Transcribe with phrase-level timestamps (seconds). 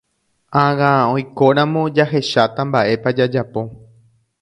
[0.63, 3.61] Ág̃a oikóramo jahecháta mba'épa jajapo.